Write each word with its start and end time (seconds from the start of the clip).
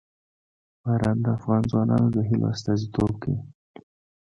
باران 0.83 1.17
د 1.23 1.27
افغان 1.37 1.61
ځوانانو 1.71 2.07
د 2.15 2.17
هیلو 2.27 2.45
استازیتوب 2.53 3.11
کوي. 3.21 3.39